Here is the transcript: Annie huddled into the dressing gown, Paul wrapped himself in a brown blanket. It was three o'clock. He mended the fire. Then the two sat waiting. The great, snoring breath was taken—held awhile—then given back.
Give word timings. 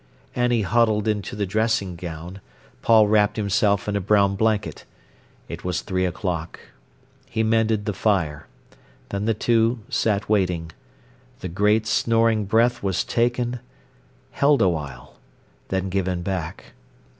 Annie 0.35 0.63
huddled 0.63 1.07
into 1.07 1.35
the 1.35 1.45
dressing 1.45 1.95
gown, 1.95 2.41
Paul 2.81 3.07
wrapped 3.07 3.37
himself 3.37 3.87
in 3.87 3.95
a 3.95 4.01
brown 4.01 4.35
blanket. 4.35 4.83
It 5.47 5.63
was 5.63 5.81
three 5.81 6.05
o'clock. 6.05 6.59
He 7.29 7.43
mended 7.43 7.85
the 7.85 7.93
fire. 7.93 8.47
Then 9.09 9.25
the 9.25 9.35
two 9.35 9.77
sat 9.89 10.27
waiting. 10.27 10.71
The 11.41 11.49
great, 11.49 11.85
snoring 11.85 12.45
breath 12.45 12.81
was 12.81 13.03
taken—held 13.03 14.59
awhile—then 14.63 15.89
given 15.89 16.23
back. 16.23 16.73